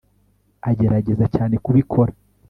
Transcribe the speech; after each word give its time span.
agerageza 0.69 1.25
cyane 1.35 1.55
kubikora 1.65 2.11